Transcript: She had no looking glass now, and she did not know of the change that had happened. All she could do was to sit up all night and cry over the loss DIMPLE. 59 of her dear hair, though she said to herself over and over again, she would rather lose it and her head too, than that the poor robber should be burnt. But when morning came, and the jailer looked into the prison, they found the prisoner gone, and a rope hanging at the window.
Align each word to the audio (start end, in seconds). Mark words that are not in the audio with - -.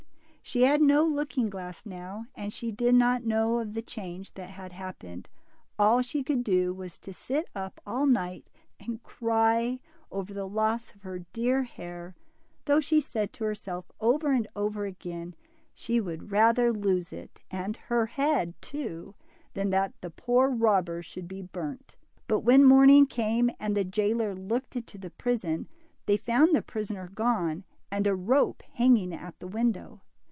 She 0.43 0.63
had 0.63 0.81
no 0.81 1.03
looking 1.05 1.49
glass 1.49 1.85
now, 1.85 2.25
and 2.35 2.51
she 2.51 2.73
did 2.73 2.93
not 2.95 3.23
know 3.23 3.59
of 3.59 3.73
the 3.73 3.81
change 3.81 4.33
that 4.33 4.49
had 4.49 4.73
happened. 4.73 5.29
All 5.79 6.01
she 6.01 6.23
could 6.25 6.43
do 6.43 6.73
was 6.73 6.97
to 7.01 7.13
sit 7.13 7.47
up 7.55 7.79
all 7.85 8.05
night 8.05 8.49
and 8.77 9.01
cry 9.01 9.79
over 10.11 10.33
the 10.33 10.45
loss 10.47 10.87
DIMPLE. 10.89 10.99
59 10.99 10.99
of 10.99 11.03
her 11.21 11.25
dear 11.31 11.63
hair, 11.63 12.15
though 12.65 12.79
she 12.81 12.99
said 12.99 13.31
to 13.31 13.45
herself 13.45 13.93
over 14.01 14.33
and 14.33 14.45
over 14.53 14.85
again, 14.85 15.35
she 15.73 16.01
would 16.01 16.31
rather 16.33 16.73
lose 16.73 17.13
it 17.13 17.39
and 17.49 17.77
her 17.77 18.07
head 18.07 18.53
too, 18.61 19.15
than 19.53 19.69
that 19.69 19.93
the 20.01 20.09
poor 20.11 20.49
robber 20.49 21.01
should 21.01 21.29
be 21.29 21.41
burnt. 21.43 21.95
But 22.27 22.39
when 22.41 22.65
morning 22.65 23.05
came, 23.05 23.51
and 23.57 23.77
the 23.77 23.85
jailer 23.85 24.35
looked 24.35 24.75
into 24.75 24.97
the 24.97 25.11
prison, 25.11 25.69
they 26.07 26.17
found 26.17 26.53
the 26.53 26.61
prisoner 26.63 27.07
gone, 27.07 27.63
and 27.89 28.05
a 28.05 28.15
rope 28.15 28.63
hanging 28.73 29.13
at 29.13 29.39
the 29.39 29.47
window. 29.47 30.01